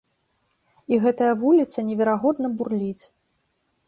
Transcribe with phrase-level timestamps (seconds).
[0.95, 3.05] І гэтая вуліца неверагодна бурліць.